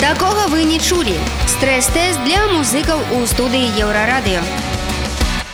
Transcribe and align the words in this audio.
Такога 0.00 0.46
вы 0.48 0.64
не 0.64 0.78
чулі. 0.78 1.18
Стрэс-тэст 1.56 2.22
для 2.24 2.46
музыкаў 2.52 3.00
у 3.16 3.26
студыі 3.26 3.72
еўрарадыё. 3.80 4.42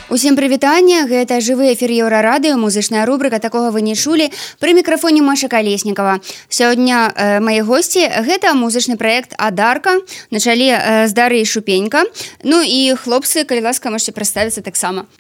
Усім 0.10 0.38
прывітання 0.40 1.04
гэта 1.04 1.44
жывы 1.44 1.76
эфір 1.76 1.92
еўрарадыё 1.92 2.56
музычная 2.56 3.04
рубрика 3.04 3.44
такога 3.44 3.76
вы 3.76 3.84
не 3.84 3.92
чулі 3.92 4.32
пры 4.64 4.72
мікрафоне 4.72 5.20
Маша 5.20 5.52
калеснікова 5.52 6.24
сёння 6.48 7.12
э, 7.12 7.44
мае 7.44 7.60
госці 7.68 8.08
гэта 8.24 8.56
музычны 8.56 8.96
проект 8.96 9.36
адарка 9.36 10.00
на 10.32 10.40
чале 10.40 10.72
э, 10.72 11.08
здары 11.12 11.44
шупенька. 11.44 12.08
Ну 12.44 12.64
і 12.64 12.96
хлопцы 12.96 13.44
калі 13.44 13.68
ласка 13.68 13.92
можете 13.92 14.16
прадставіцца 14.16 14.64
таксама. 14.64 15.12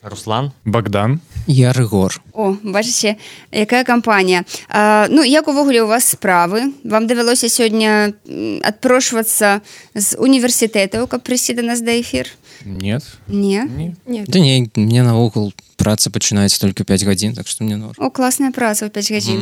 Руслан. 0.00 0.52
Богдан. 0.64 1.20
Я 1.46 1.76
рыгор. 1.76 2.16
О 2.32 2.56
бачыце 2.64 3.20
якая 3.52 3.84
кампанія. 3.84 4.44
Ну 5.12 5.20
як 5.20 5.48
увогуле 5.48 5.82
у 5.82 5.86
вас 5.86 6.08
справы? 6.08 6.72
Вам 6.84 7.06
давялося 7.06 7.52
сёння 7.52 8.16
адпрошвацца 8.64 9.60
з 9.94 10.16
універсітэтаў 10.16 11.04
каб 11.12 11.20
прыйсці 11.20 11.52
да 11.52 11.62
нас 11.62 11.84
да 11.84 11.92
эфір 11.92 12.32
нет 12.64 13.04
не, 13.28 13.62
не. 13.64 13.96
Нет. 14.06 14.28
да 14.28 14.38
не 14.38 14.70
мне 14.74 15.02
наогул 15.02 15.52
праца 15.79 16.09
пачынаецца 16.09 16.59
только 16.59 16.83
5 16.83 17.03
гадзін 17.03 17.33
так 17.35 17.47
что 17.47 17.63
мне 17.63 17.75
нор 17.75 17.95
О 17.97 18.09
класная 18.09 18.51
праца 18.51 18.87
ў 18.87 18.89
5 18.89 19.11
гадзін 19.11 19.39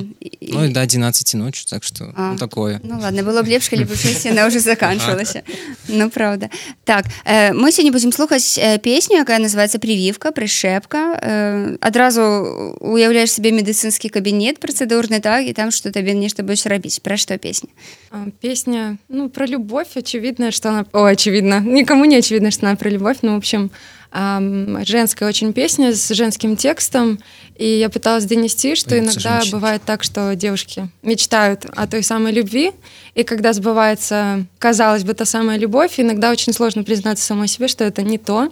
ну 0.53 0.65
і 0.65 0.69
до 0.73 0.81
11 0.81 1.33
ночи 1.35 1.65
так 1.69 1.83
что 1.83 2.13
А. 2.15 2.31
ну, 2.31 2.37
такое 2.37 2.81
Ну 2.83 2.99
ладно 2.99 3.21
было 3.21 3.43
б 3.43 3.49
лепш 3.49 3.69
калі 3.69 3.85
б 3.85 3.93
яна 4.25 4.47
уже 4.47 4.59
заканчивалася 4.59 5.43
Ну 5.87 6.09
правда 6.09 6.49
так 6.85 7.05
э, 7.25 7.53
мы 7.53 7.71
сёння 7.71 7.91
будзем 7.91 8.11
слухаць 8.11 8.57
э, 8.57 8.79
песню 8.79 9.17
якая 9.17 9.39
называется 9.39 9.79
прививка 9.79 10.31
прышэпка 10.31 11.19
э, 11.21 11.77
адразу 11.81 12.21
уяўляеш 12.81 13.31
себе 13.31 13.51
медыцынскі 13.51 14.09
кабінет 14.09 14.59
працэдурны 14.59 15.21
так 15.21 15.45
і 15.45 15.53
там 15.53 15.71
что 15.71 15.91
табе 15.91 16.13
нешта 16.13 16.43
будешь 16.43 16.65
рабіць 16.65 16.99
пра 16.99 17.17
што 17.17 17.37
песня 17.37 17.69
А, 18.11 18.27
Песня, 18.41 18.97
ну, 19.09 19.29
про 19.29 19.47
любовь, 19.47 19.87
очевидно, 19.95 20.51
что 20.51 20.69
она... 20.69 20.85
О, 20.93 21.05
очевидно, 21.05 21.61
никому 21.61 22.05
не 22.05 22.17
очевидно, 22.17 22.51
что 22.51 22.67
она 22.67 22.75
про 22.75 22.89
любовь, 22.89 23.17
но, 23.23 23.33
в 23.33 23.37
общем, 23.37 23.71
женская 24.12 25.28
очень 25.28 25.52
песня 25.52 25.94
с 25.94 26.08
женским 26.08 26.56
текстом, 26.56 27.18
и 27.56 27.66
я 27.66 27.88
пыталась 27.90 28.24
донести, 28.24 28.74
что 28.74 28.94
Это 28.94 29.00
иногда 29.00 29.40
женщина. 29.40 29.58
бывает 29.58 29.82
так, 29.84 30.02
что 30.02 30.34
девушки 30.34 30.88
мечтают 31.02 31.66
о 31.76 31.86
той 31.86 32.02
самой 32.02 32.32
любви, 32.32 32.72
и 33.14 33.24
когда 33.24 33.52
сбывается, 33.52 34.46
казалось 34.58 35.04
бы, 35.04 35.14
та 35.14 35.24
самая 35.24 35.58
любовь, 35.58 35.94
иногда 35.98 36.30
очень 36.30 36.52
сложно 36.52 36.84
признаться 36.84 37.24
самой 37.24 37.48
себе, 37.48 37.68
что 37.68 37.84
это 37.84 38.02
не 38.02 38.18
то, 38.18 38.50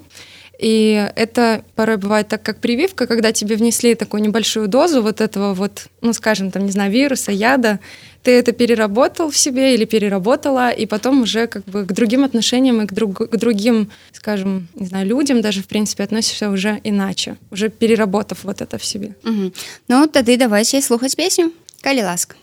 и 0.59 1.11
это 1.17 1.65
порой 1.75 1.97
бывает 1.97 2.29
так, 2.29 2.43
как 2.43 2.59
прививка, 2.59 3.07
когда 3.07 3.33
тебе 3.33 3.57
внесли 3.57 3.95
такую 3.95 4.23
небольшую 4.23 4.69
дозу 4.69 5.03
вот 5.03 5.21
этого 5.21 5.55
вот, 5.55 5.89
ну, 6.01 6.13
скажем, 6.13 6.51
там, 6.51 6.65
не 6.65 6.73
знаю, 6.73 6.91
вируса, 6.91 7.33
яда, 7.33 7.79
ты 8.23 8.31
это 8.33 8.53
переработал 8.53 9.31
в 9.31 9.37
себе 9.37 9.75
или 9.75 9.85
переработала, 9.85 10.71
и 10.71 10.87
потом 10.87 11.23
уже 11.23 11.47
как 11.47 11.65
бы 11.65 11.85
к 11.85 11.93
другим 11.93 12.25
отношениям 12.25 12.81
и 12.81 12.87
к, 12.87 12.93
друг- 12.93 13.31
к 13.31 13.37
другим, 13.37 13.91
скажем, 14.13 14.69
не 14.75 14.87
знаю, 14.87 15.07
людям 15.07 15.41
даже, 15.41 15.63
в 15.63 15.67
принципе, 15.67 16.05
относишься 16.05 16.51
уже 16.51 16.81
иначе, 16.85 17.37
уже 17.51 17.69
переработав 17.69 18.45
вот 18.45 18.61
это 18.61 18.79
в 18.79 18.85
себе. 18.85 19.15
Угу. 19.25 19.53
Ну 19.89 20.07
тады 20.07 20.37
давайте 20.37 20.81
слухаць 20.81 21.15
песню 21.15 21.53
калі 21.83 22.03
ласка 22.03 22.37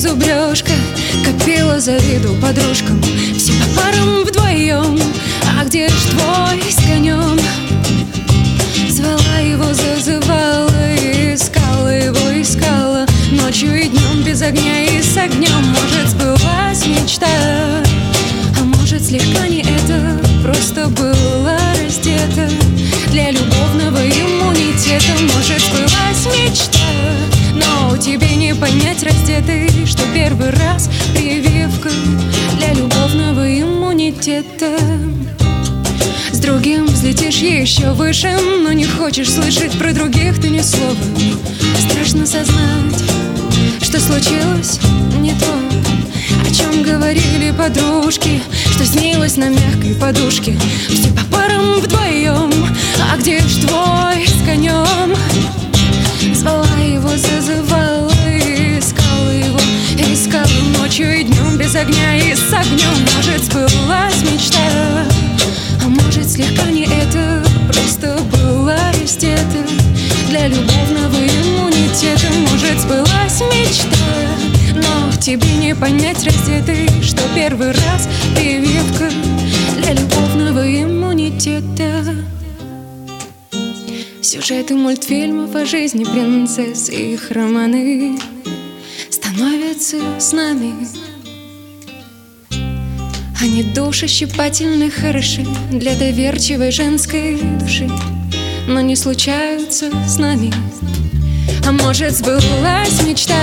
зубрежка 0.00 0.72
копила 1.24 1.78
за 1.78 1.98
виду 1.98 2.34
подружкам, 2.40 3.02
все 3.36 3.52
по 3.52 3.80
парам 3.80 4.24
вдвоем. 4.24 4.98
А 5.58 5.64
где 5.64 5.88
ж 5.88 5.92
твой 5.92 6.72
с 6.72 6.76
конем? 6.76 7.38
Звала 8.88 9.38
его, 9.40 9.74
зазывала, 9.74 10.94
искала 11.34 11.88
его, 11.88 12.40
искала 12.40 13.06
Ночью 13.30 13.78
и 13.78 13.88
днем 13.88 14.22
без 14.24 14.40
огня 14.40 14.84
и 14.84 15.02
с 15.02 15.16
огнем 15.16 15.62
Может, 15.64 16.08
сбылась 16.08 16.86
мечта 16.86 17.26
А 18.58 18.64
может, 18.64 19.04
слегка 19.04 19.48
не 19.48 19.60
это 19.60 20.18
Просто 20.42 20.86
была 20.88 21.19
иммунитета 34.40 34.78
с 36.32 36.38
другим 36.38 36.86
взлетишь 36.86 37.36
еще 37.36 37.92
выше 37.92 38.34
Но 38.62 38.72
не 38.72 38.86
хочешь 38.86 39.30
слышать 39.30 39.72
про 39.78 39.92
других 39.92 40.40
ты 40.40 40.48
ни 40.48 40.60
слова. 40.60 40.96
Страшно 41.78 42.26
сознать, 42.26 43.02
что 43.82 44.00
случилось 44.00 44.78
не 45.18 45.32
то 45.32 45.46
О 46.48 46.54
чем 46.54 46.82
говорили 46.82 47.52
подружки 47.56 48.42
Что 48.72 48.84
снилось 48.84 49.36
на 49.36 49.48
мягкой 49.48 49.94
подушке. 49.94 50.56
Все 50.88 51.08
по 51.12 51.24
парам 51.36 51.80
вдвоем 51.80 52.50
А 53.12 53.16
где 53.18 53.40
ж 53.40 53.66
твой 53.66 54.26
с 54.26 54.44
конем? 54.44 55.16
Звала 56.34 56.66
его, 56.78 57.10
зазывала 57.16 58.09
ночью 60.90 61.20
и 61.20 61.22
днем 61.22 61.56
без 61.56 61.76
огня 61.76 62.16
и 62.16 62.34
с 62.34 62.52
огнем 62.52 63.06
Может, 63.14 63.44
сбылась 63.44 64.22
мечта. 64.22 65.06
А 65.84 65.88
может, 65.88 66.28
слегка 66.28 66.68
не 66.68 66.82
это 66.82 67.44
Просто 67.68 68.18
была 68.32 68.76
раздета 69.00 69.64
Для 70.28 70.48
любовного 70.48 71.14
иммунитета 71.14 72.26
Может, 72.50 72.80
сбылась 72.80 73.40
мечта. 73.52 73.96
Но 74.74 75.12
тебе 75.20 75.46
не 75.60 75.76
понять 75.76 76.24
раздетый 76.24 76.88
Что 77.04 77.22
первый 77.36 77.68
раз 77.68 78.08
прививка 78.34 79.08
Для 79.76 79.92
любовного 79.92 80.66
иммунитета. 80.66 82.16
Сюжеты 84.22 84.74
мультфильмов 84.74 85.54
о 85.54 85.64
жизни 85.64 86.02
принцесс 86.02 86.88
и 86.88 87.14
их 87.14 87.30
романы 87.30 88.18
становятся 89.80 90.20
с 90.20 90.32
нами. 90.32 90.86
Они 93.40 93.62
душещипательно 93.62 94.90
хороши 94.90 95.46
для 95.70 95.94
доверчивой 95.94 96.70
женской 96.70 97.40
души, 97.58 97.88
но 98.68 98.80
не 98.80 98.94
случаются 98.96 99.90
с 100.06 100.18
нами. 100.18 100.52
А 101.66 101.72
может, 101.72 102.12
сбылась 102.12 103.02
мечта, 103.06 103.42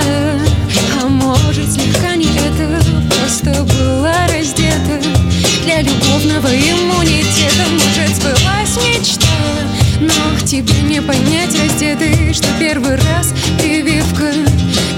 а 1.02 1.08
может, 1.08 1.72
слегка 1.72 2.14
не 2.14 2.26
это, 2.26 2.84
просто 3.10 3.64
была 3.64 4.14
раздета 4.28 5.00
для 5.64 5.82
любовного 5.82 6.48
иммунитета. 6.48 7.64
Может, 7.72 8.16
сбылась 8.16 8.76
мечта, 8.86 9.26
но 10.00 10.46
тебе 10.46 10.74
не 10.82 11.00
понять 11.02 11.58
раздетый, 11.60 12.32
что 12.32 12.46
первый 12.58 12.96
раз 12.96 13.34
прививка 13.58 14.32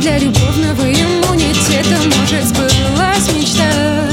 для 0.01 0.19
любовного 0.19 0.83
иммунитета. 0.83 1.97
Может, 2.19 2.45
сбылась 2.45 3.33
мечта, 3.35 4.10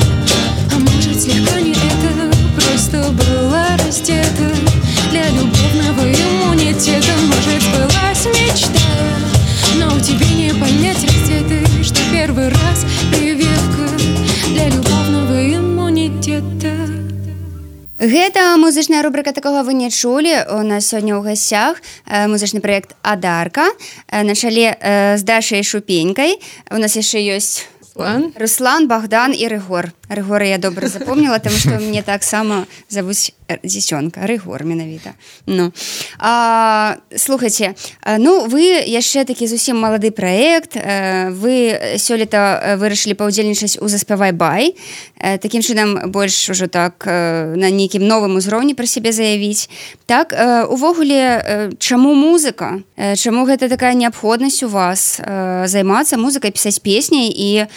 рубрика 19.07 19.33
такога 19.33 19.63
вы 19.63 19.75
не 19.75 19.91
чулі 19.91 20.35
у 20.51 20.63
нас 20.63 20.89
сёння 20.89 21.15
ў 21.15 21.23
гасцях 21.23 21.83
э, 22.07 22.27
музычны 22.27 22.61
проект 22.61 22.97
адарка 23.03 23.69
э, 24.09 24.23
на 24.23 24.35
чале 24.35 24.77
э, 24.81 25.17
з 25.17 25.23
дашай 25.23 25.63
шупенькай 25.63 26.41
у 26.71 26.79
нас 26.79 26.97
яшчэ 26.97 27.23
ёсць 27.37 27.67
Руслан. 27.95 28.33
Руслан 28.37 28.89
Богдан 28.89 29.35
і 29.37 29.49
Рыгор 29.49 29.93
рыгора 30.09 30.47
я 30.47 30.59
добра 30.59 30.89
запомнила 30.89 31.39
тому 31.39 31.57
что 31.57 31.79
мне 31.79 32.03
таксама 32.03 32.67
завуць 32.89 33.33
дзіцёнка 33.64 34.28
рыгор 34.28 34.64
менавіта 34.64 35.14
ну 35.46 35.72
а, 36.20 36.98
слухайте 37.16 37.76
ну 38.18 38.48
вы 38.48 38.84
яшчэ 38.84 39.26
такі 39.26 39.48
зусім 39.48 39.80
малады 39.80 40.12
праект 40.12 40.76
вы 40.76 41.56
сёлета 41.98 42.76
вырашылі 42.78 43.16
паўдзельнічаць 43.16 43.80
у 43.82 43.88
заспявай 43.88 44.32
бай 44.32 44.76
такім 45.18 45.62
чынам 45.62 46.12
больш 46.12 46.50
ужо 46.50 46.68
так 46.68 47.06
на 47.08 47.70
нейкім 47.72 48.08
новым 48.08 48.36
узроўні 48.38 48.76
пра 48.76 48.86
сябе 48.86 49.12
заявіць 49.12 49.70
так 50.06 50.36
увогуле 50.70 51.76
чаму 51.80 52.14
музыка 52.14 52.84
чаму 53.16 53.46
гэта 53.46 53.70
такая 53.70 53.94
неабходнасць 53.94 54.64
у 54.64 54.70
вас 54.70 55.22
займацца 55.66 56.18
музыкай 56.18 56.52
пісаць 56.52 56.80
песняй 56.80 57.32
і 57.32 57.68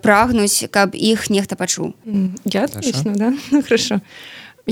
прагнуць 0.00 0.66
каб 0.70 0.94
іх 0.94 1.30
нехта 1.30 1.56
пачуў? 1.56 1.94
Я 2.44 2.66
точно 2.68 3.12
да? 3.14 3.32
Ну 3.50 3.62
хорошо 3.62 4.00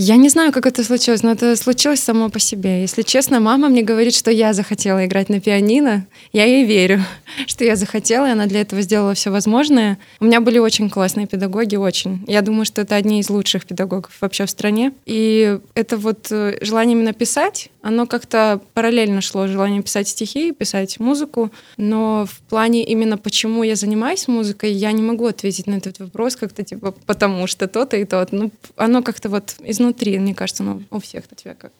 Я 0.00 0.14
не 0.14 0.28
знаю, 0.28 0.52
как 0.52 0.64
это 0.64 0.84
случилось, 0.84 1.24
но 1.24 1.32
это 1.32 1.56
случилось 1.56 2.00
само 2.00 2.28
по 2.28 2.38
себе. 2.38 2.82
Если 2.82 3.02
честно, 3.02 3.40
мама 3.40 3.68
мне 3.68 3.82
говорит, 3.82 4.14
что 4.14 4.30
я 4.30 4.52
захотела 4.52 5.04
играть 5.04 5.28
на 5.28 5.40
пианино. 5.40 6.06
Я 6.32 6.44
ей 6.44 6.64
верю, 6.64 7.02
что 7.48 7.64
я 7.64 7.74
захотела, 7.74 8.28
и 8.28 8.30
она 8.30 8.46
для 8.46 8.60
этого 8.60 8.80
сделала 8.80 9.14
все 9.14 9.30
возможное. 9.30 9.98
У 10.20 10.26
меня 10.26 10.40
были 10.40 10.60
очень 10.60 10.88
классные 10.88 11.26
педагоги, 11.26 11.74
очень. 11.74 12.24
Я 12.28 12.42
думаю, 12.42 12.64
что 12.64 12.82
это 12.82 12.94
одни 12.94 13.18
из 13.18 13.28
лучших 13.28 13.66
педагогов 13.66 14.12
вообще 14.20 14.46
в 14.46 14.50
стране. 14.50 14.92
И 15.04 15.58
это 15.74 15.96
вот 15.96 16.28
э, 16.30 16.58
желание 16.60 16.96
именно 16.96 17.12
писать, 17.12 17.68
оно 17.82 18.06
как-то 18.06 18.60
параллельно 18.74 19.20
шло, 19.20 19.46
желание 19.46 19.82
писать 19.82 20.08
стихи, 20.08 20.52
писать 20.52 21.00
музыку. 21.00 21.50
Но 21.76 22.26
в 22.26 22.40
плане 22.42 22.84
именно 22.84 23.18
почему 23.18 23.64
я 23.64 23.74
занимаюсь 23.74 24.28
музыкой, 24.28 24.72
я 24.72 24.92
не 24.92 25.02
могу 25.02 25.26
ответить 25.26 25.66
на 25.66 25.76
этот 25.76 25.98
вопрос 25.98 26.36
как-то 26.36 26.62
типа 26.62 26.92
потому 27.06 27.46
что 27.46 27.66
то-то 27.66 27.96
и 27.96 28.04
то. 28.04 28.26
Ну, 28.30 28.50
оно 28.76 29.02
как-то 29.02 29.28
вот 29.28 29.56
из 29.64 29.80
изнутри, 29.87 30.19
мне 30.19 30.33
кажется, 30.33 30.63
ну, 30.63 30.83
у 30.91 30.99
всех 30.99 31.23
у 31.31 31.35
тебя 31.35 31.53
как? 31.53 31.71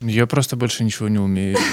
Я 0.00 0.26
просто 0.26 0.56
больше 0.56 0.84
ничего 0.84 1.08
не 1.08 1.18
умею. 1.18 1.56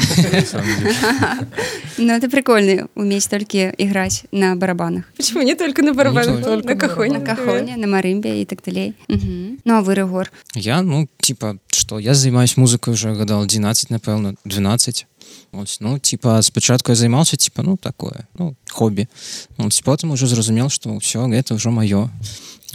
Ну, 1.97 2.13
это 2.13 2.29
прикольно, 2.29 2.87
уметь 2.95 3.29
только 3.29 3.69
играть 3.69 4.25
на 4.31 4.55
барабанах. 4.55 5.05
Почему? 5.15 5.41
Не 5.41 5.55
только 5.55 5.81
на 5.81 5.93
барабанах, 5.93 6.63
на 6.63 6.75
кахоне. 6.75 7.19
На 7.19 7.25
кахоне, 7.25 7.77
на 7.77 7.87
маримбе 7.87 8.41
и 8.41 8.45
так 8.45 8.63
далее. 8.63 8.93
Ну, 9.07 9.73
а 9.77 9.81
вы, 9.81 9.95
Регор? 9.95 10.31
Я, 10.53 10.81
ну, 10.81 11.07
типа, 11.19 11.57
что, 11.67 11.99
я 11.99 12.13
занимаюсь 12.13 12.57
музыкой 12.57 12.93
уже 12.93 13.13
года 13.13 13.39
11, 13.39 13.89
напевно, 13.89 14.35
12. 14.43 15.07
Ось, 15.51 15.79
ну, 15.79 15.99
типа, 15.99 16.41
спочатку 16.41 16.91
я 16.91 16.95
займаўся 16.95 17.37
типа 17.37 17.63
ну 17.63 17.77
такое 17.77 18.27
ну 18.37 18.55
хобі 18.69 19.07
Ось, 19.57 19.81
потым 19.81 20.11
уже 20.11 20.27
зразумел 20.27 20.69
что 20.69 20.99
все 20.99 21.25
гэта 21.27 21.55
ўжо 21.55 21.71
маё 21.71 22.09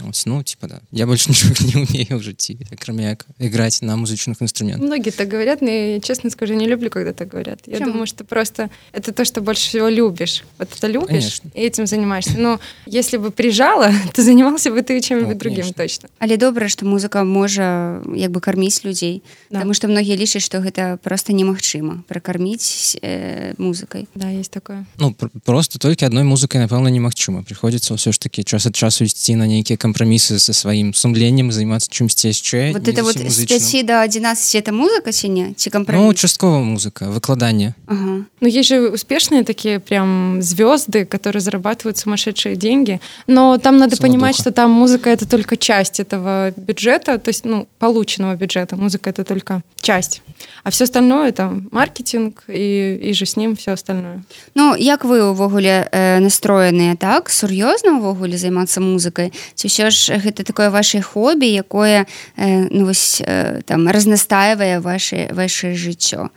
Ось, 0.08 0.26
ну, 0.26 0.42
типа, 0.42 0.68
да. 0.68 0.80
Я 0.92 1.06
больше 1.06 1.28
ничего 1.30 1.54
не 1.60 1.86
умею 1.86 2.18
в 2.18 2.22
житті, 2.22 2.58
кроме 2.78 3.16
как 3.16 3.26
играть 3.38 3.78
на 3.82 3.96
музычных 3.96 4.42
инструментах. 4.42 4.86
Многие 4.86 5.10
так 5.10 5.28
говорят, 5.28 5.62
но 5.62 5.70
я, 5.70 6.00
честно 6.00 6.30
скажу, 6.30 6.54
не 6.54 6.66
люблю, 6.66 6.90
когда 6.90 7.12
так 7.12 7.28
говорят. 7.28 7.60
Я 7.66 7.74
Почему? 7.74 7.92
думаю, 7.92 8.06
что 8.06 8.24
просто 8.24 8.70
это 8.92 9.12
то, 9.12 9.24
что 9.24 9.40
больше 9.40 9.68
всего 9.68 9.88
любишь. 9.88 10.44
Вот 10.58 10.68
это 10.76 10.86
любишь 10.86 11.08
конечно. 11.08 11.50
и 11.54 11.60
этим 11.60 11.86
занимаешься. 11.86 12.38
Но 12.38 12.60
если 12.86 13.16
бы 13.16 13.30
прижала, 13.30 13.92
то 14.14 14.22
занимался 14.22 14.70
бы 14.70 14.82
ты 14.82 15.00
чем-нибудь 15.00 15.38
другим 15.38 15.62
конечно. 15.62 15.74
точно. 15.74 16.08
Але 16.18 16.36
добра, 16.36 16.68
что 16.68 16.86
музыка 16.86 17.24
можа 17.24 18.02
як 18.14 18.30
бы 18.30 18.40
кормить 18.40 18.84
людей. 18.84 19.22
Да. 19.50 19.58
Потому 19.58 19.74
что 19.74 19.88
многие 19.88 20.16
лишат, 20.16 20.42
что 20.42 20.58
это 20.58 20.98
просто 21.02 21.32
немагчыма 21.32 22.04
прокормить 22.08 22.98
э, 23.02 23.54
музыкой. 23.58 24.08
Да, 24.14 24.28
есть 24.30 24.50
такое. 24.50 24.86
Ну, 24.98 25.14
пр 25.14 25.30
просто 25.44 25.78
только 25.78 26.06
одной 26.06 26.24
музыкой, 26.24 26.60
напевно, 26.60 26.88
немагчыма. 26.88 27.42
Приходится 27.42 27.96
все 27.96 28.12
ж 28.12 28.18
таки 28.18 28.44
час 28.44 28.66
от 28.66 28.74
часу 28.74 29.04
идти 29.04 29.34
на 29.34 29.46
некие 29.46 29.78
компромиссы 29.85 30.39
со 30.39 30.53
своим 30.53 30.93
сумлением 30.93 31.51
заниматься 31.51 31.89
чымсьці 31.89 32.27
яшчэ 32.27 32.71
вот 32.73 32.87
это 32.87 33.03
вот 33.03 33.17
с 33.17 33.45
5 33.45 33.85
до 33.85 34.01
11 34.01 34.55
это 34.55 34.71
музыка 34.71 35.11
ці 35.11 35.29
не 35.29 35.53
ці 35.53 35.69
компромисс? 35.69 36.03
ну 36.03 36.09
участковая 36.09 36.63
музыка 36.63 37.09
выкладание 37.09 37.73
ага. 37.87 38.25
ну 38.41 38.47
есть 38.47 38.69
же 38.69 38.89
успешные 38.89 39.43
такие 39.43 39.79
прям 39.79 40.41
звезды 40.41 41.05
которые 41.05 41.41
зарабатывают 41.41 41.97
сумасшедшие 41.97 42.55
деньги 42.55 42.99
но 43.27 43.57
там 43.57 43.77
надо 43.77 43.95
Сама 43.95 44.07
понимать 44.07 44.37
духа. 44.37 44.41
что 44.43 44.51
там 44.51 44.71
музыка 44.71 45.09
это 45.09 45.27
только 45.27 45.57
часть 45.57 45.99
этого 45.99 46.51
бюджета 46.57 47.17
то 47.17 47.29
есть 47.29 47.45
ну 47.45 47.67
полученного 47.79 48.35
бюджета 48.35 48.75
музыка 48.75 49.09
это 49.09 49.23
только 49.23 49.61
часть 49.81 50.21
а 50.63 50.69
все 50.69 50.83
остальное 50.83 51.31
там 51.31 51.67
маркетинг 51.71 52.43
и 52.47 52.99
и 53.01 53.13
же 53.13 53.25
с 53.25 53.35
ним 53.35 53.55
все 53.55 53.71
остальное 53.71 54.23
ну 54.55 54.75
як 54.75 55.05
вы 55.05 55.29
увогуле 55.29 55.87
э, 55.91 56.19
настроеныя 56.19 56.95
так 56.95 57.29
сур'ёзна 57.29 57.97
увогуле 57.99 58.37
займацца 58.37 58.81
музыкай 58.81 59.31
ці 59.55 59.67
ўсё 59.76 59.92
ж 59.92 60.16
гэта 60.16 60.40
такое 60.40 60.72
ваше 60.72 61.04
хобі 61.04 61.44
якое 61.44 62.08
ну, 62.36 62.88
вось, 62.88 63.20
там 63.68 63.88
разнастаивае 63.88 64.80
ваше 64.80 65.28
ваше 65.36 65.76
жыццё 65.76 66.32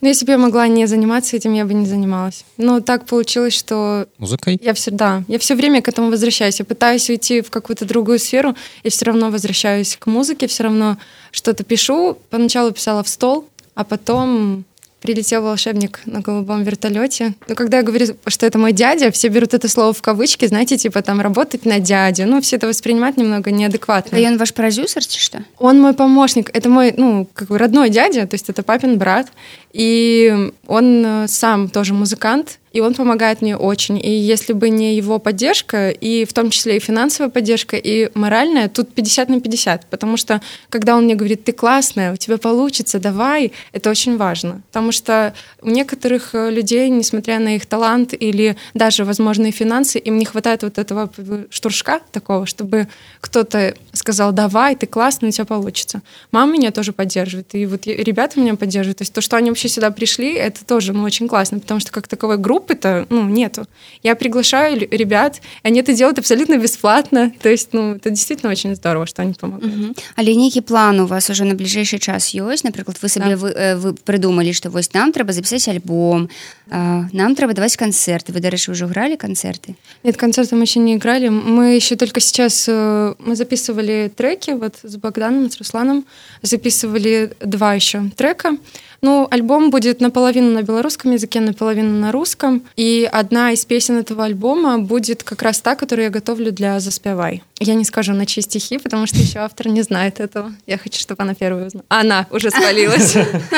Ну, 0.00 0.08
если 0.08 0.26
бы 0.26 0.32
я 0.32 0.38
могла 0.38 0.66
не 0.66 0.86
заниматься 0.86 1.36
этим, 1.36 1.54
я 1.54 1.64
бы 1.64 1.72
не 1.72 1.86
занималась. 1.86 2.44
Но 2.56 2.80
так 2.80 3.06
получилось, 3.06 3.54
что... 3.54 4.08
Музыкой? 4.18 4.58
Я 4.60 4.72
все, 4.74 4.90
да, 4.90 5.22
я 5.28 5.38
все 5.38 5.54
время 5.54 5.82
к 5.82 5.88
этому 5.88 6.10
возвращаюсь. 6.10 6.58
Я 6.58 6.64
пытаюсь 6.64 7.08
уйти 7.10 7.42
в 7.42 7.50
какую-то 7.50 7.84
другую 7.84 8.18
сферу, 8.18 8.56
и 8.82 8.88
все 8.88 9.04
равно 9.04 9.30
возвращаюсь 9.30 9.96
к 9.96 10.06
музыке, 10.06 10.46
все 10.46 10.64
равно 10.64 10.96
что-то 11.30 11.62
пишу. 11.62 12.18
Поначалу 12.30 12.72
писала 12.72 13.02
в 13.02 13.08
стол, 13.08 13.48
а 13.74 13.84
потом 13.84 14.64
прилетел 15.00 15.42
волшебник 15.42 16.00
на 16.06 16.20
голубом 16.20 16.62
вертолете. 16.62 17.34
Но 17.46 17.54
когда 17.54 17.78
я 17.78 17.82
говорю, 17.82 18.06
что 18.26 18.46
это 18.46 18.58
мой 18.58 18.72
дядя, 18.72 19.10
все 19.10 19.28
берут 19.28 19.54
это 19.54 19.68
слово 19.68 19.92
в 19.92 20.02
кавычки, 20.02 20.46
знаете, 20.46 20.76
типа 20.76 21.02
там 21.02 21.20
работать 21.20 21.64
на 21.64 21.78
дядю. 21.78 22.26
Ну, 22.26 22.40
все 22.40 22.56
это 22.56 22.66
воспринимают 22.66 23.16
немного 23.16 23.50
неадекватно. 23.50 24.18
А 24.18 24.20
он 24.20 24.38
ваш 24.38 24.52
продюсер, 24.52 25.02
что? 25.02 25.44
Он 25.58 25.80
мой 25.80 25.94
помощник. 25.94 26.50
Это 26.52 26.68
мой, 26.68 26.92
ну, 26.96 27.28
как 27.32 27.48
бы 27.48 27.58
родной 27.58 27.90
дядя, 27.90 28.26
то 28.26 28.34
есть 28.34 28.48
это 28.48 28.62
папин 28.62 28.98
брат. 28.98 29.28
И 29.72 30.50
он 30.66 31.04
э, 31.04 31.28
сам 31.28 31.68
тоже 31.68 31.94
музыкант, 31.94 32.58
и 32.72 32.80
он 32.80 32.94
помогает 32.94 33.42
мне 33.42 33.56
очень. 33.56 33.98
И 33.98 34.10
если 34.10 34.52
бы 34.52 34.70
не 34.70 34.96
его 34.96 35.18
поддержка, 35.18 35.90
и 35.90 36.24
в 36.24 36.32
том 36.32 36.50
числе 36.50 36.76
и 36.76 36.80
финансовая 36.80 37.30
поддержка, 37.30 37.76
и 37.76 38.10
моральная, 38.14 38.68
тут 38.68 38.92
50 38.92 39.28
на 39.28 39.40
50. 39.40 39.86
Потому 39.86 40.16
что, 40.16 40.40
когда 40.68 40.96
он 40.96 41.04
мне 41.04 41.14
говорит, 41.14 41.44
ты 41.44 41.52
классная, 41.52 42.12
у 42.12 42.16
тебя 42.16 42.38
получится, 42.38 42.98
давай, 42.98 43.52
это 43.72 43.90
очень 43.90 44.16
важно. 44.16 44.62
Потому 44.68 44.92
что 44.92 45.34
у 45.60 45.70
некоторых 45.70 46.34
э, 46.34 46.50
людей, 46.50 46.88
несмотря 46.90 47.38
на 47.38 47.56
их 47.56 47.66
талант 47.66 48.14
или 48.18 48.56
даже 48.74 49.04
возможные 49.04 49.52
финансы, 49.52 49.98
им 49.98 50.18
не 50.18 50.24
хватает 50.24 50.62
вот 50.62 50.78
этого 50.78 51.10
штуршка 51.50 52.00
такого, 52.12 52.46
чтобы 52.46 52.88
кто-то 53.20 53.74
сказал, 53.92 54.32
давай, 54.32 54.76
ты 54.76 54.86
классный, 54.86 55.28
у 55.28 55.32
тебя 55.32 55.44
получится. 55.44 56.02
Мама 56.32 56.52
меня 56.52 56.70
тоже 56.70 56.92
поддерживает, 56.92 57.54
и 57.54 57.66
вот 57.66 57.86
ребята 57.86 58.40
меня 58.40 58.54
поддерживают. 58.56 58.98
То 58.98 59.02
есть 59.02 59.12
то, 59.12 59.20
что 59.20 59.36
они 59.36 59.50
вообще 59.50 59.68
сюда 59.68 59.90
пришли, 59.90 60.34
это 60.34 60.64
тоже 60.64 60.92
ну, 60.92 61.02
очень 61.02 61.28
классно, 61.28 61.58
потому 61.60 61.80
что 61.80 61.92
как 61.92 62.08
таковой 62.08 62.38
группы-то 62.57 63.07
ну, 63.09 63.23
нету. 63.29 63.65
Я 64.03 64.15
приглашаю 64.15 64.87
ребят, 64.91 65.41
и 65.63 65.67
они 65.67 65.79
это 65.79 65.93
делают 65.93 66.19
абсолютно 66.19 66.57
бесплатно. 66.57 67.31
То 67.41 67.49
есть 67.49 67.69
ну, 67.73 67.95
это 67.95 68.09
действительно 68.09 68.51
очень 68.51 68.75
здорово, 68.75 69.05
что 69.05 69.21
они 69.21 69.33
помогают. 69.33 69.73
Угу. 69.73 69.93
Але 70.15 70.35
нейкі 70.35 70.61
план 70.61 70.99
у 70.99 71.05
вас 71.05 71.29
уже 71.29 71.45
на 71.45 71.55
ближайший 71.55 71.99
час 71.99 72.35
ёсць 72.35 72.63
напрыклад 72.63 72.97
вы 73.01 73.09
сабе 73.09 73.35
да. 73.35 73.37
вы, 73.37 73.49
э, 73.49 73.75
вы 73.75 73.93
прыдумалі 73.93 74.53
што 74.53 74.69
вось 74.69 74.93
нам 74.93 75.11
трэба 75.11 75.33
запісаць 75.33 75.67
альбом 75.67 76.29
нам 76.69 77.35
трэба 77.35 77.53
даваць 77.53 77.77
канцэрты 77.77 78.33
вы 78.33 78.39
дарэчы 78.39 78.71
ўжо 78.71 78.87
гралі 78.87 79.17
канцэрты 79.17 79.75
нет 80.03 80.17
концерты 80.17 80.55
мы 80.55 80.63
еще 80.63 80.79
не 80.79 80.95
играли 80.95 81.29
мы 81.29 81.75
еще 81.75 81.95
только 81.95 82.19
сейчас 82.19 82.65
э, 82.67 83.13
мы 83.19 83.35
записывали 83.35 84.11
треки 84.15 84.51
вот 84.51 84.75
с 84.83 84.95
богданом 84.97 85.49
с 85.49 85.57
русланом 85.57 86.05
записывали 86.41 87.31
два 87.39 87.73
еще 87.73 88.11
трека 88.15 88.57
ну, 89.00 89.28
альбом 89.30 89.70
будет 89.70 90.00
наполовину 90.00 90.52
на 90.52 90.62
белорусском 90.62 91.12
языке, 91.12 91.40
наполовину 91.40 91.98
на 91.98 92.10
русском. 92.12 92.62
И 92.76 93.08
одна 93.10 93.52
из 93.52 93.64
песен 93.64 93.96
этого 93.96 94.24
альбома 94.24 94.78
будет 94.78 95.22
как 95.22 95.42
раз 95.42 95.60
та, 95.60 95.76
которую 95.76 96.04
я 96.04 96.10
готовлю 96.10 96.52
для 96.52 96.80
«Заспевай». 96.80 97.42
Я 97.60 97.74
не 97.74 97.84
скажу 97.84 98.12
на 98.12 98.26
чьи 98.26 98.42
стихи, 98.42 98.78
потому 98.78 99.06
что 99.06 99.18
еще 99.18 99.40
автор 99.40 99.68
не 99.68 99.82
знает 99.82 100.20
этого. 100.20 100.52
Я 100.66 100.78
хочу, 100.78 101.00
чтобы 101.00 101.22
она 101.22 101.34
первая 101.34 101.66
узнала. 101.66 101.84
Она 101.88 102.26
уже 102.30 102.50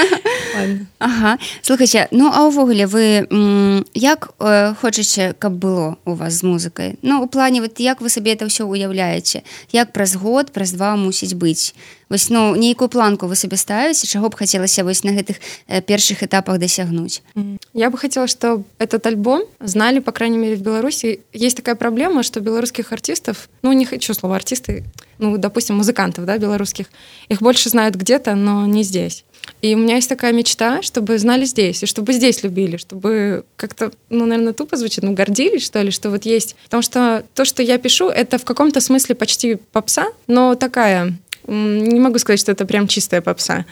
спалилась. 0.61 0.87
Ага. 0.99 1.39
Слухайте, 1.63 2.09
ну 2.11 2.31
а 2.33 2.47
увогуле 2.47 2.87
вы 2.87 3.27
як 3.95 4.35
э, 4.39 4.75
хочаце, 4.81 5.35
каб 5.39 5.53
было 5.53 5.97
у 6.05 6.15
вас 6.15 6.35
з 6.35 6.43
музыкай? 6.43 6.99
Ну, 7.03 7.23
у 7.23 7.27
плане 7.27 7.61
вот 7.61 7.81
як 7.81 8.01
вы 8.01 8.09
сабе 8.09 8.35
это 8.35 8.47
ўсё 8.47 8.67
уяўляеце? 8.67 9.43
Як 9.73 9.93
праз 9.93 10.17
год, 10.17 10.53
праз 10.53 10.73
два 10.73 10.97
мусіць 10.97 11.35
быць? 11.35 11.75
Вось 12.09 12.29
ну 12.29 12.57
нейкую 12.57 12.89
планку 12.89 13.27
вы 13.27 13.37
сабе 13.37 13.57
ставіце, 13.57 14.07
чаго 14.07 14.29
б 14.29 14.35
хацелася 14.35 14.85
вось 14.85 15.05
на 15.05 15.13
гэтых 15.13 15.37
э, 15.69 15.81
першых 15.81 16.23
этапах 16.23 16.59
дасягнуць? 16.59 17.23
Я 17.75 17.91
бы 17.91 17.99
хотела, 17.99 18.27
чтобы 18.27 18.65
этот 18.79 19.07
альбом 19.07 19.45
знали, 19.61 20.01
по 20.01 20.13
крайней 20.13 20.39
мере, 20.39 20.57
в 20.57 20.63
Беларуси. 20.63 21.21
Есть 21.33 21.57
такая 21.57 21.77
проблема, 21.77 22.23
что 22.23 22.41
белорусских 22.41 22.93
артистов, 22.93 23.49
ну, 23.63 23.73
не 23.73 23.87
хочу 23.87 24.15
слово 24.15 24.37
артисты, 24.37 24.85
ну, 25.19 25.37
допустим, 25.39 25.77
музыкантов, 25.77 26.25
да, 26.25 26.39
белорусских, 26.39 26.87
их 27.29 27.41
больше 27.41 27.69
знают 27.69 27.95
где-то, 27.95 28.35
но 28.35 28.67
не 28.67 28.83
здесь. 28.83 29.25
И 29.63 29.75
у 29.75 29.79
меня 29.79 29.97
есть 29.97 30.09
такая 30.09 30.33
мечта, 30.33 30.83
чтобы 30.83 31.19
знали 31.19 31.45
здесь, 31.45 31.83
и 31.83 31.87
чтобы 31.87 32.13
здесь 32.13 32.43
любили, 32.43 32.77
чтобы 32.77 33.45
как-то, 33.57 33.93
ну, 34.09 34.27
наверное, 34.27 34.53
тупо 34.53 34.77
звучит, 34.77 35.05
ну, 35.05 35.13
гордились, 35.13 35.65
что 35.65 35.83
ли, 35.83 35.91
что 35.91 36.11
вот 36.11 36.25
есть. 36.25 36.57
Потому 36.65 36.83
что 36.83 37.25
то, 37.35 37.45
что 37.45 37.63
я 37.63 37.79
пишу, 37.79 38.09
это 38.09 38.39
в 38.39 38.45
каком-то 38.45 38.81
смысле 38.81 39.15
почти 39.15 39.57
попса, 39.57 40.09
но 40.27 40.55
такая, 40.55 41.15
не 41.47 42.01
могу 42.01 42.19
сказать, 42.19 42.41
что 42.41 42.53
это 42.53 42.65
прям 42.67 42.89
чистая 42.89 43.21
попса. 43.21 43.67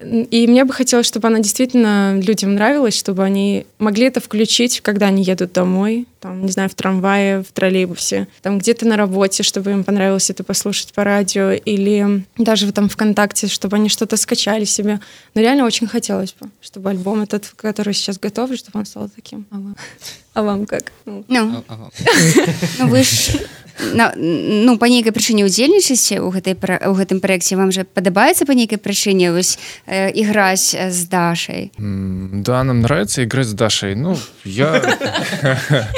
И 0.00 0.46
мне 0.46 0.64
бы 0.64 0.72
хотелось, 0.72 1.06
чтобы 1.06 1.28
она 1.28 1.40
действительно 1.40 2.18
людям 2.20 2.54
нравилась, 2.54 2.96
чтобы 2.96 3.22
они 3.22 3.66
могли 3.78 4.06
это 4.06 4.20
включить, 4.20 4.80
когда 4.80 5.06
они 5.06 5.22
едут 5.22 5.52
домой, 5.52 6.06
там, 6.20 6.44
не 6.44 6.50
знаю, 6.50 6.68
в 6.68 6.74
трамвае, 6.74 7.42
в 7.42 7.52
троллейбусе, 7.52 8.28
там 8.42 8.58
где-то 8.58 8.86
на 8.86 8.96
работе, 8.96 9.42
чтобы 9.42 9.72
им 9.72 9.84
понравилось 9.84 10.30
это 10.30 10.42
послушать 10.42 10.92
по 10.94 11.04
радио, 11.04 11.52
или 11.52 12.24
даже 12.38 12.72
там 12.72 12.88
ВКонтакте, 12.88 13.46
чтобы 13.46 13.76
они 13.76 13.88
что-то 13.88 14.16
скачали 14.16 14.64
себе. 14.64 15.00
Но 15.34 15.40
реально 15.40 15.64
очень 15.64 15.86
хотелось 15.86 16.34
бы, 16.38 16.50
чтобы 16.60 16.90
альбом 16.90 17.22
этот, 17.22 17.52
который 17.56 17.94
сейчас 17.94 18.18
готов, 18.18 18.54
чтобы 18.56 18.80
он 18.80 18.86
стал 18.86 19.08
таким. 19.14 19.46
А 19.50 19.56
вам, 19.56 19.76
а 20.34 20.42
вам 20.42 20.66
как? 20.66 20.92
Ну, 21.04 21.24
ну, 21.28 21.64
ну 22.78 22.88
вы 22.88 23.02
ж 23.02 23.38
на, 23.94 24.12
ну 24.16 24.78
по 24.78 24.86
нейкай 24.86 25.12
прычыне 25.12 25.44
удзельнічаце 25.44 26.20
у 26.20 26.30
гэтай 26.30 26.54
у 26.54 26.94
гэтым 26.94 27.20
праекце? 27.20 27.56
Вам 27.56 27.72
же 27.72 27.84
падабаецца 27.84 28.46
по 28.46 28.52
нейкай 28.52 28.78
прычыне 28.78 29.32
вось 29.32 29.58
э, 29.86 30.10
іграць 30.10 30.74
з 30.74 31.08
дашай? 31.08 31.72
Да 31.78 32.64
нам 32.64 32.80
нравится 32.80 33.24
играть 33.24 33.46
с 33.46 33.52
дашей. 33.52 33.94
Ну 33.94 34.16
я 34.44 34.82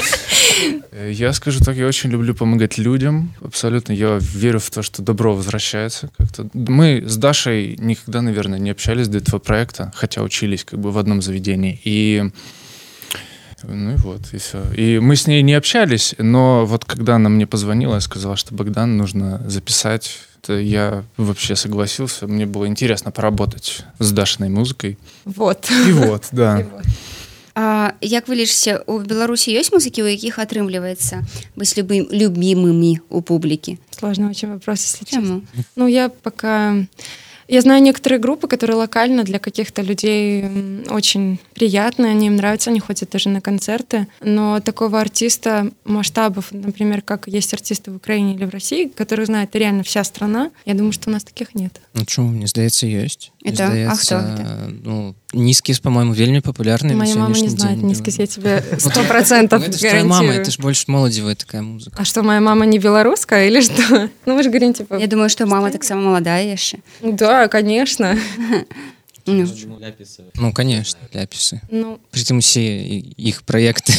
я 1.08 1.32
скажу 1.32 1.60
так 1.60 1.76
я 1.76 1.86
очень 1.86 2.10
люблю 2.10 2.34
помогать 2.34 2.78
людям. 2.78 3.34
Абсолютно 3.42 3.92
я 3.92 4.18
верю 4.20 4.58
в 4.58 4.70
то 4.70 4.82
что 4.82 5.02
добро 5.02 5.34
возвращается 5.34 6.08
как-то. 6.16 6.48
Мы 6.54 7.04
с 7.06 7.16
дашей 7.16 7.76
никогда 7.78 8.22
наверное 8.22 8.58
не 8.58 8.70
общались 8.70 9.08
до 9.08 9.18
этого 9.18 9.38
проекта 9.38 9.92
хотя 9.94 10.22
учились 10.22 10.64
как 10.64 10.78
бы 10.80 10.90
в 10.90 10.98
одном 10.98 11.22
заведении. 11.22 11.80
И 11.84 12.30
ну 13.65 13.93
и 13.93 13.95
вот, 13.95 14.21
и 14.33 14.37
все. 14.37 14.63
И 14.73 14.99
мы 14.99 15.15
с 15.15 15.27
ней 15.27 15.41
не 15.41 15.53
общались, 15.53 16.15
но 16.17 16.65
вот 16.65 16.85
когда 16.85 17.15
она 17.15 17.29
мне 17.29 17.45
позвонила 17.45 17.97
и 17.97 18.01
сказала, 18.01 18.35
что 18.35 18.55
Богдан 18.55 18.97
нужно 18.97 19.41
записать, 19.47 20.19
то 20.41 20.57
я 20.57 21.03
вообще 21.17 21.55
согласился. 21.55 22.27
Мне 22.27 22.45
было 22.45 22.67
интересно 22.67 23.11
поработать 23.11 23.85
с 23.99 24.11
Дашиной 24.11 24.49
музыкой. 24.49 24.97
Вот. 25.25 25.69
И 25.87 25.91
вот, 25.91 26.27
да. 26.31 26.61
И 26.61 26.63
вот. 26.63 26.83
А, 27.53 27.93
як 27.99 28.27
вы 28.31 28.39
лічыце 28.39 28.79
у 28.87 29.03
беларусі 29.03 29.51
ёсць 29.51 29.75
музыкі 29.75 30.07
у 30.07 30.07
якіх 30.07 30.39
атрымліваецца 30.39 31.19
быць 31.59 31.75
любым 31.75 32.07
любімымі 32.07 33.03
у 33.11 33.19
публікі 33.19 33.75
сложный 33.91 34.31
очень 34.31 34.55
вопрос 34.55 34.79
если 34.87 35.03
честно. 35.03 35.41
ну 35.75 35.87
я 35.87 36.07
пока 36.07 36.87
Я 37.47 37.61
знаю 37.61 37.81
некоторые 37.81 38.19
группы, 38.19 38.47
которые 38.47 38.77
локально 38.77 39.23
для 39.23 39.39
каких-то 39.39 39.81
людей 39.81 40.45
очень 40.89 41.39
приятные, 41.53 42.11
они 42.11 42.27
им 42.27 42.37
нравятся, 42.37 42.69
они 42.69 42.79
ходят 42.79 43.09
даже 43.09 43.29
на 43.29 43.41
концерты. 43.41 44.07
Но 44.21 44.59
такого 44.61 45.01
артиста 45.01 45.71
масштабов, 45.83 46.51
например, 46.51 47.01
как 47.01 47.27
есть 47.27 47.53
артисты 47.53 47.91
в 47.91 47.97
Украине 47.97 48.35
или 48.35 48.45
в 48.45 48.49
России, 48.49 48.87
которые 48.87 49.25
знает 49.25 49.55
реально 49.55 49.83
вся 49.83 50.03
страна, 50.03 50.51
я 50.65 50.73
думаю, 50.73 50.93
что 50.93 51.09
у 51.09 51.13
нас 51.13 51.23
таких 51.23 51.53
нет. 51.53 51.81
Ну 51.93 52.03
что, 52.07 52.21
мне 52.21 52.47
здаецца, 52.47 52.87
есть. 52.87 53.31
Это? 53.43 53.67
Здаецца, 53.67 54.17
а 54.17 54.21
кто 54.21 54.43
это? 54.43 54.73
Ну, 54.83 55.15
низкіс 55.33 55.79
по-моему 55.79 56.13
вельмі 56.13 56.41
популярны 56.41 56.93
моя 56.93 57.15
мама 57.15 57.39
не 57.39 57.49
знает 57.49 57.83
низкіс 57.83 58.19
я 58.19 58.27
тебе 58.27 58.63
сто 58.77 59.03
процентов 59.03 59.63
мама 60.03 60.33
это 60.33 60.51
ж 60.51 60.59
больше 60.59 60.85
молодевая 60.87 61.35
такая 61.35 61.61
музыка 61.61 61.95
а 61.97 62.05
что 62.05 62.23
моя 62.23 62.41
мама 62.41 62.65
не 62.65 62.79
белорусская 62.79 63.47
или 63.47 63.61
что 63.61 64.09
ну 64.25 64.35
вы 64.35 64.43
же 64.43 64.49
говорите 64.49 64.83
типа 64.83 64.95
я 64.95 65.07
думаю 65.07 65.29
что 65.29 65.45
мама 65.45 65.71
так 65.71 65.83
само 65.83 66.01
молодая 66.01 66.51
яшчэ 66.51 66.77
да 67.01 67.34
конечно. 67.50 68.16
Ну, 69.26 69.44
ну 70.36 70.52
конечно 70.52 71.00
ляписы. 71.12 71.60
Ну. 71.68 72.00
Притым 72.12 72.38
усе 72.38 72.98
их 72.98 73.42
проекты 73.42 73.92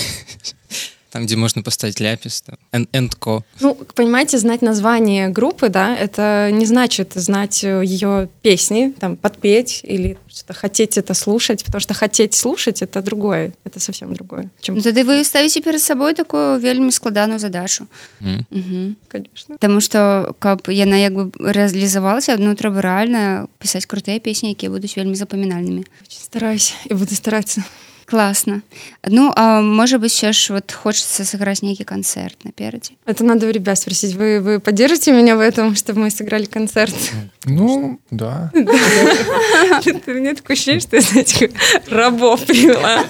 там, 1.11 1.25
где 1.25 1.35
можно 1.35 1.63
поставить 1.63 1.99
ляпис, 1.99 2.41
там, 2.41 2.87
эндко. 2.91 3.43
Ну, 3.59 3.75
понимаете, 3.95 4.37
знать 4.37 4.61
название 4.61 5.29
группы, 5.29 5.69
да, 5.69 5.95
это 5.95 6.49
не 6.51 6.65
значит 6.65 7.13
знать 7.15 7.63
э, 7.63 7.83
ее 7.83 8.29
песни, 8.41 8.93
там, 8.99 9.15
подпеть 9.15 9.81
или 9.83 10.17
что-то 10.27 10.53
хотеть 10.53 10.97
это 10.97 11.13
слушать, 11.13 11.63
потому 11.65 11.81
что 11.81 11.93
хотеть 11.93 12.33
слушать— 12.33 12.81
это 12.83 13.01
другое, 13.01 13.53
это 13.63 13.79
совсем 13.79 14.13
другое. 14.13 14.49
Чем... 14.61 14.75
Ну, 14.75 14.81
тогда 14.81 15.03
вы 15.03 15.23
ставите 15.23 15.61
перед 15.61 15.81
собой 15.81 16.13
такую 16.13 16.59
вельми 16.59 16.91
складаную 16.91 17.39
задачу. 17.39 17.87
Mm. 18.19 18.43
Угу. 18.51 18.95
Конечно. 19.07 19.55
Потому 19.55 19.81
что, 19.81 20.35
как 20.39 20.67
яна 20.67 20.95
як 20.95 21.13
бы 21.13 21.31
реализовалась, 21.39 22.27
ну, 22.37 22.55
треба 22.55 22.81
реально 22.81 23.47
писать 23.59 23.85
крутые 23.85 24.19
песни, 24.19 24.53
которые 24.53 24.79
будут 24.79 24.95
вельми 24.95 25.15
запоминальными. 25.15 25.85
Очень 26.01 26.19
стараюсь 26.19 26.73
и 26.85 26.93
буду 26.93 27.15
стараться. 27.15 27.63
Классно. 28.07 28.61
Ну 29.05 29.33
а 29.35 29.61
может 29.61 29.99
быть 29.99 30.13
сейчас 30.13 30.49
вот 30.49 30.71
хочется 30.71 31.25
сыграть 31.25 31.61
некий 31.61 31.83
концерт 31.83 32.37
напереди 32.43 32.97
это 33.05 33.25
надо 33.25 33.47
у 33.47 33.49
ребят 33.49 33.77
спросить. 33.77 34.13
Вы 34.13 34.39
вы 34.39 34.59
поддержите 34.61 35.11
меня 35.11 35.35
в 35.35 35.41
этом 35.41 35.75
чтобы 35.75 36.01
мы 36.01 36.09
сыграли 36.09 36.45
концерт? 36.45 36.95
Ну 37.43 37.99
да. 38.09 38.49
Мне 38.53 40.35
такое 40.35 40.55
ощущение 40.55 40.79
что 40.79 41.01
знаете 41.01 41.51
рабов 41.89 42.45
привела. 42.45 43.03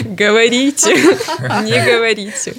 Говорите 0.00 0.94
не 1.64 1.84
говорите. 1.84 2.54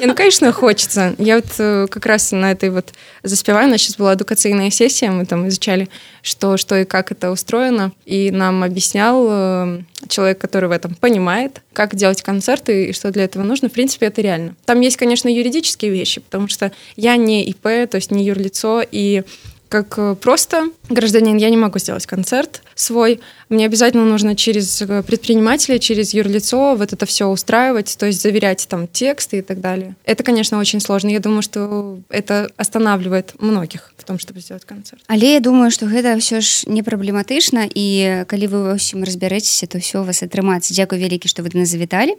Ну 0.00 0.14
конечно 0.14 0.52
хочется. 0.52 1.16
Я 1.18 1.36
вот 1.36 1.46
э, 1.58 1.86
как 1.90 2.06
раз 2.06 2.30
на 2.30 2.52
этой 2.52 2.70
вот 2.70 2.92
заспеваю. 3.24 3.66
У 3.66 3.70
нас 3.70 3.80
сейчас 3.80 3.96
была 3.96 4.14
эдукационная 4.14 4.70
сессия. 4.70 5.10
Мы 5.10 5.26
там 5.26 5.48
изучали 5.48 5.88
что 6.22 6.56
что 6.56 6.76
и 6.76 6.84
как 6.84 7.10
это 7.10 7.32
устроено. 7.32 7.92
И 8.04 8.30
нам 8.30 8.62
объяснял 8.62 9.26
э, 9.28 9.82
человек 10.08 10.38
который 10.38 10.68
в 10.68 10.72
этом 10.72 10.94
понимает 10.94 11.15
понимает, 11.16 11.62
как 11.72 11.94
делать 11.94 12.20
концерты 12.20 12.86
и 12.86 12.92
что 12.92 13.10
для 13.10 13.24
этого 13.24 13.42
нужно, 13.42 13.70
в 13.70 13.72
принципе, 13.72 14.06
это 14.06 14.20
реально. 14.20 14.54
Там 14.66 14.80
есть, 14.82 14.98
конечно, 14.98 15.30
юридические 15.30 15.90
вещи, 15.90 16.20
потому 16.20 16.46
что 16.48 16.72
я 16.96 17.16
не 17.16 17.42
ИП, 17.44 17.62
то 17.62 17.94
есть 17.94 18.10
не 18.10 18.22
юрлицо, 18.22 18.82
и 18.90 19.22
как 19.70 19.98
э, 19.98 20.14
просто 20.14 20.70
гражданин 20.90 21.38
я 21.38 21.48
не 21.48 21.56
могу 21.56 21.78
сделать 21.78 22.04
концерт 22.06 22.62
свой. 22.75 23.19
Мне 23.49 23.65
обязательно 23.65 24.05
нужно 24.05 24.35
через 24.35 24.81
э, 24.81 25.03
предпринимателя, 25.03 25.77
через 25.77 26.13
юрлицо 26.13 26.75
вот 26.75 26.93
это 26.93 27.05
все 27.05 27.27
устраивать, 27.27 27.95
то 27.97 28.05
есть 28.05 28.21
заверять 28.21 28.65
там 28.69 28.87
тексты 28.87 29.39
и 29.39 29.41
так 29.41 29.59
далее. 29.59 29.95
Это, 30.05 30.23
конечно, 30.23 30.57
очень 30.57 30.79
сложно. 30.79 31.09
Я 31.09 31.19
думаю, 31.19 31.41
что 31.41 31.99
это 32.09 32.49
останавливает 32.55 33.33
многих 33.41 33.91
в 33.97 34.03
том, 34.03 34.17
чтобы 34.19 34.39
сделать 34.39 34.65
концерт. 34.65 35.03
Але 35.07 35.33
я 35.33 35.39
думаю, 35.39 35.69
что 35.69 35.85
это 35.85 36.17
все 36.17 36.41
ж 36.41 36.63
не 36.67 36.81
праблематычна 36.81 37.67
і 37.75 38.23
калі 38.27 38.47
вы 38.47 38.57
ва 38.63 38.73
ўсім 38.79 39.03
разбярэцеся, 39.03 39.67
то 39.67 39.77
все 39.77 39.99
у 39.99 40.03
вас 40.03 40.23
атрымаецца. 40.23 40.73
Дзякуй 40.73 40.97
вялікі, 40.97 41.27
што 41.27 41.43
вы 41.43 41.51
нас 41.53 41.69
завіталі. 41.69 42.15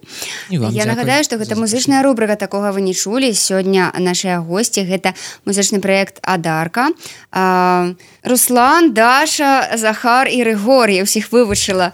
Я 0.51 0.85
нагадаю, 0.85 1.25
што 1.25 1.37
гэта 1.41 1.57
музычная 1.57 2.03
рубрыка 2.03 2.37
такога 2.37 2.71
вы 2.73 2.83
не 2.83 2.95
чулі. 2.95 3.33
Сёння 3.33 3.91
нашыя 3.99 4.39
госці 4.45 4.85
гэта 4.85 5.15
музычны 5.45 5.81
праект 5.81 6.21
Адарка. 6.23 6.93
Руслан, 8.23 8.93
Даша, 8.93 9.73
Захар 9.75 10.29
і 10.29 10.45
Рыгор 10.48 10.90
я 10.90 11.04
ўсіх 11.04 11.32
вывучыла. 11.32 11.92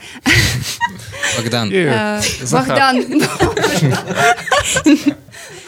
Богдан. 1.38 1.74
Богдан. 2.52 2.96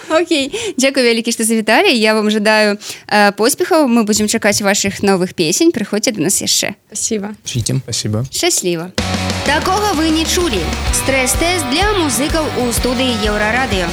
Окей. 0.10 0.54
Дзякуй 0.78 1.04
вялікі 1.04 1.34
што 1.34 1.44
завіталі 1.44 1.90
я 1.90 2.14
вам 2.14 2.30
жадаю 2.30 2.78
э, 3.10 3.32
поспехаў 3.34 3.90
мы 3.90 4.06
будзем 4.06 4.30
чакаць 4.30 4.62
ваших 4.62 5.02
новых 5.02 5.34
песень 5.34 5.74
прыходзьце 5.74 6.14
до 6.14 6.22
нас 6.22 6.42
яшчэ 6.42 6.76
спасибо. 6.88 7.34
Спасибо. 7.44 8.26
Шчасліва 8.32 8.92
такога 9.46 9.94
вы 9.94 10.10
не 10.10 10.26
чулі. 10.26 10.62
Стрэс-тэст 10.94 11.66
для 11.74 11.90
музыкаў 11.98 12.46
у 12.62 12.72
студыі 12.74 13.14
еўрарадыё 13.26 13.90